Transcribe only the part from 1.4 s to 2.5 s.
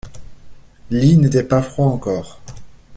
pas froid encore.